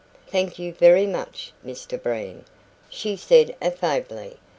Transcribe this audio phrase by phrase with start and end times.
[0.25, 2.45] "Thank you very much, Mr Breen,"
[2.89, 4.37] she said affably.